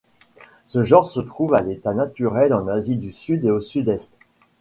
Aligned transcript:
Ce 0.65 0.81
genre 0.81 1.07
se 1.09 1.19
trouve 1.19 1.53
à 1.53 1.61
l'état 1.61 1.93
naturel 1.93 2.55
en 2.55 2.67
Asie 2.67 2.95
du 2.97 3.11
Sud 3.11 3.45
et 3.45 3.51
du 3.51 3.61
Sud-Est. 3.61 4.11